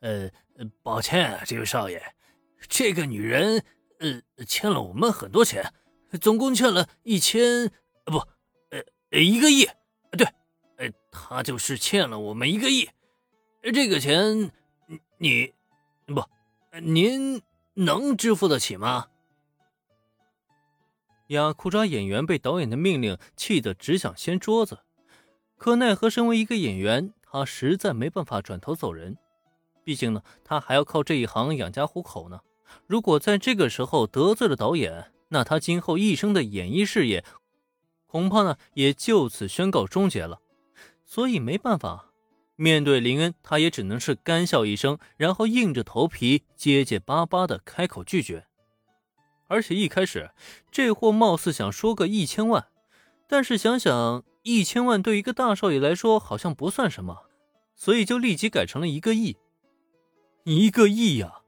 [0.00, 0.30] 呃，
[0.82, 2.02] 抱歉啊，这位少爷，
[2.68, 3.64] 这个女人
[3.98, 5.72] 呃欠了我们很多钱，
[6.20, 7.70] 总共欠了一千
[8.04, 8.18] 不
[8.70, 9.66] 呃一个亿，
[10.12, 10.26] 对，
[10.76, 12.88] 呃，她就是欠了我们一个亿，
[13.62, 14.50] 这个钱
[15.18, 15.52] 你
[16.06, 16.24] 不
[16.80, 17.42] 您
[17.74, 19.08] 能支付得起吗？
[21.28, 24.78] 雅库扎演员被导演的命令气得只想掀桌子，
[25.56, 29.16] 可奈何身为一个演员，他实在没办法转头走人。
[29.88, 32.40] 毕竟呢，他还要靠这一行养家糊口呢。
[32.86, 37.24] 如果在这个时候得罪了导演，那他今后一生的演艺事业
[38.06, 40.42] 恐怕呢也就此宣告终结了。
[41.06, 42.10] 所以没办法，
[42.54, 48.44] 面对林恩，他也只能是干笑一声，然后硬着头皮结结巴巴的开口拒绝。
[49.46, 50.32] 而且一开始，
[50.70, 52.66] 这货貌似想说个一千万，
[53.26, 57.22] 但是想想一千万对一个大少爷来说好像不算什么，
[57.74, 59.38] 所以就立即改成了一个亿。
[60.50, 61.42] 一个亿呀，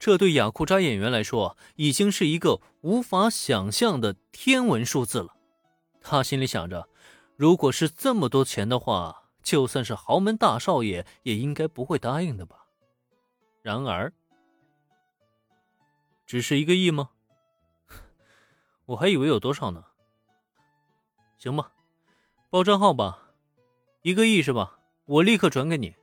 [0.00, 5.36] 这对雅库扎演员来说已经是一个无法想象的天文数字了。
[6.00, 6.88] 他心里想着，
[7.36, 12.66] 如果是这么多钱的话，就算是豪门大少爷也应该不会答应的吧。
[13.62, 14.12] 然而，
[16.26, 17.10] 只是一个亿吗？
[18.86, 19.84] 我还以为有多少呢。
[21.38, 21.70] 行吧，
[22.50, 23.30] 报账号吧，
[24.02, 24.80] 一个亿是吧？
[25.04, 25.94] 我立刻转给你。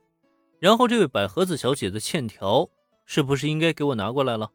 [0.59, 2.69] 然后这位百合子小姐的欠条
[3.05, 4.52] 是不是应该给我拿过来了？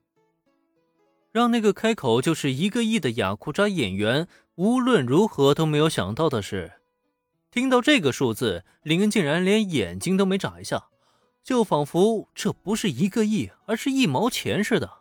[1.33, 6.75] 让那个开口就是一个亿的雅库扎演员无论如何都没有想到的是，
[7.51, 10.89] 听到这个数字，林恩竟然连眼睛都没眨一下，
[11.43, 14.99] 就仿佛这不是一个亿，而是一毛钱似的。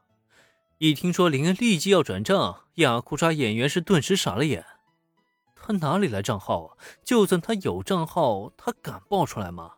[0.79, 4.65] 一听说林恩立即要转账，雅库扎演员是顿时傻了眼。
[5.55, 6.77] 他哪里来账号啊？
[7.03, 9.73] 就算他有账号，他敢报出来吗？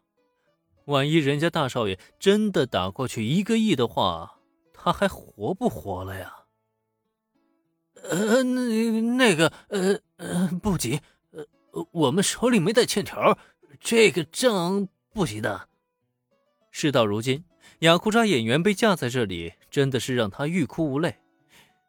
[0.85, 4.39] 万一人家大少爷真的打过去一个亿的话，
[4.73, 6.33] 他还活不活了呀？
[8.03, 11.01] 呃，那那个，呃呃，不急，
[11.31, 11.45] 呃，
[11.91, 13.37] 我们手里没带欠条，
[13.79, 15.67] 这个账不急的。
[16.71, 17.43] 事到如今。
[17.79, 21.17] 雅库扎演员被架在这里，真的是让他欲哭无泪。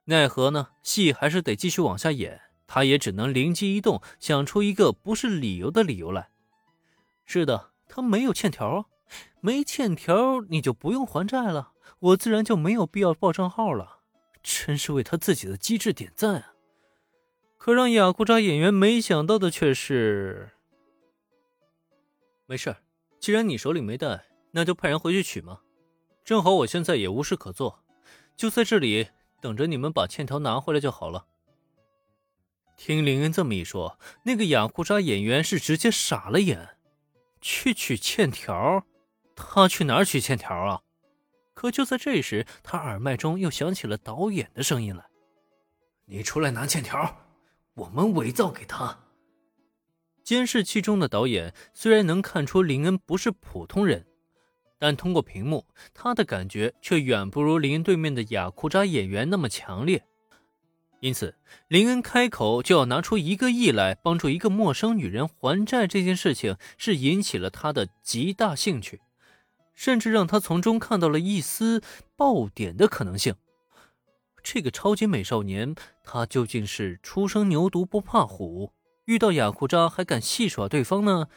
[0.06, 0.68] 奈何呢？
[0.82, 6.30] 戏还是得继续往下演，他也只能灵机一动，想出一个不是理由的理由来。
[7.24, 8.84] 是的，他没有欠条啊，
[9.40, 14.00] 没欠条你就不用还债了，我自然就没有必要报账号了。
[14.42, 16.54] 真是为他自己的机智点赞啊！
[17.58, 20.52] 可让雅库扎演员没想到的却是，
[22.46, 22.76] 没事
[23.18, 25.60] 既然你手里没带，那就派人回去取嘛。
[26.24, 27.84] 正好我现在也无事可做，
[28.36, 29.08] 就在这里
[29.40, 31.26] 等着你们把欠条拿回来就好了。
[32.76, 36.76] 听林恩这么一说，那个雅库扎演员是直接傻了眼。
[37.40, 38.84] 去取欠条？
[39.36, 40.80] 他去哪儿取欠条啊？
[41.54, 45.04] 可就在这时，他耳麦中又响起了导演的声音来
[46.06, 47.16] ：“你出来拿欠条，
[47.74, 48.98] 我们伪造给他。”
[50.24, 54.04] 监视器中的导演虽然能看出林恩不是普通人。
[54.78, 60.04] 但通过屏幕，他的感觉却远不如林恩对面的雅库扎演员那么强烈。
[61.00, 61.34] 因此，
[61.68, 69.00] 林恩开口就要拿出一个亿来帮助一个陌生女人还债这件事情，是引起了他的极大兴趣，
[69.76, 71.80] 甚至让他从中看到了一丝
[72.16, 73.36] 爆点的可能性。
[74.42, 78.72] 这个超级美少年，他究竟是初生牛犊不怕虎，
[79.04, 81.28] 遇到雅库扎还敢戏耍对方呢？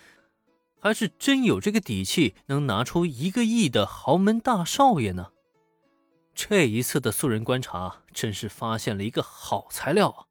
[0.79, 5.31] 还是真有这个底气，能拿出一个亿的豪门大少爷呢？
[6.33, 10.25] 这一次的素人观察，真是发现了一个好材料啊！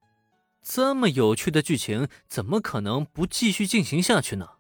[0.63, 4.58] 这么有趣的剧情，怎么可能不继续进行下去呢？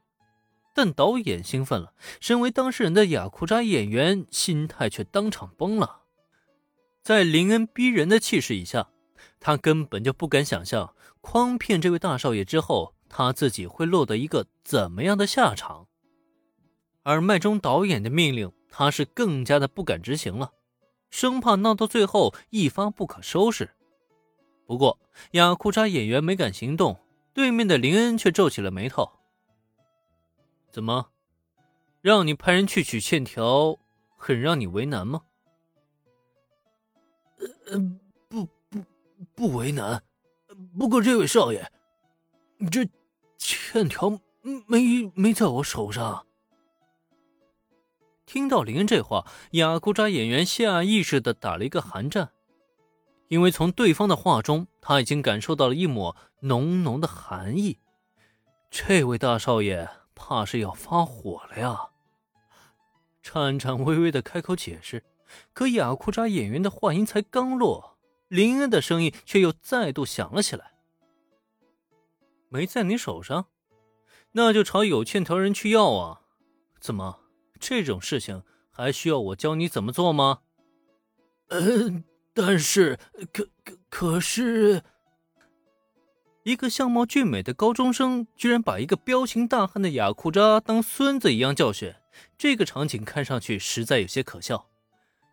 [0.78, 6.02] 但导演兴奋了，身为当事人的雅库扎演员心态却当场崩了。
[7.02, 8.88] 在林恩逼人的气势以下，
[9.40, 12.94] 他根本就不敢想象，诓骗这位大少爷之后。
[13.08, 15.88] 他自己会落得一个怎么样的下场？
[17.02, 20.52] 而麦中导演的命令，他是更加的不敢执行了，
[21.10, 23.70] 生怕闹到最后一发不可收拾。
[24.64, 25.00] 不过
[25.32, 27.00] 雅库扎演员没敢行动，
[27.34, 29.17] 对面的林恩却皱起了眉头。
[30.70, 31.10] 怎么，
[32.00, 33.78] 让你派人去取欠条，
[34.16, 35.22] 很让你为难吗？
[37.66, 37.78] 呃，
[38.28, 38.84] 不不
[39.34, 40.02] 不为难，
[40.78, 41.70] 不过这位少爷，
[42.70, 42.88] 这。
[43.40, 44.20] 欠条
[44.66, 46.26] 没没在我手上。
[48.26, 52.32] 听到林恩这话，雅库扎演员下意识的打了一个寒战，
[53.28, 57.78] 因为从对方的话中，他已经感受到了一抹浓浓的寒意。
[58.70, 59.88] 这位大少爷
[60.28, 61.88] 怕是要发火了呀！
[63.22, 65.02] 颤颤巍巍的开口解释，
[65.54, 67.96] 可雅库扎演员的话音才刚落，
[68.28, 70.72] 林恩的声音却又再度响了起来
[72.50, 73.46] ：“没在你手上，
[74.32, 76.20] 那就朝有欠条人去要啊！
[76.78, 77.20] 怎么，
[77.58, 80.40] 这种事情还需要我教你怎么做吗
[81.48, 82.04] ？”“嗯，
[82.34, 82.98] 但是，
[83.32, 84.82] 可可可是……”
[86.48, 91.94] 一个相貌俊美的高中生居然把一个彪形大汉的雅库扎当孙子一样教训，
[92.38, 94.66] 这个场景看上去实在有些可笑。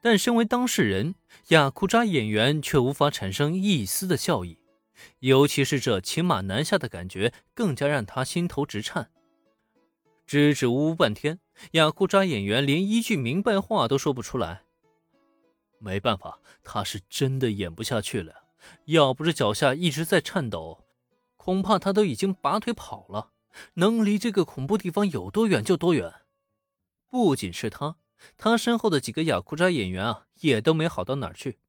[0.01, 1.15] 但身为当事人，
[1.47, 4.59] 雅库扎演员却无法产生一丝的笑意，
[5.19, 9.09] 尤其是这骑马南下的感觉，更加让他心头直颤。
[10.27, 11.39] 支支吾吾半天，
[11.71, 14.63] 雅库扎演员连一句明白话都说不出来。
[15.79, 18.33] 没办法，他是真的演不下去了，
[18.87, 20.81] 要不是脚下一直在颤抖。
[21.45, 23.29] 恐怕他都已经拔腿跑了，
[23.75, 26.11] 能离这个恐怖地方有多远就多远。
[27.07, 27.97] 不仅是他，
[28.35, 31.59] 他身后的几个雅库扎演员啊，也都没好到哪儿去。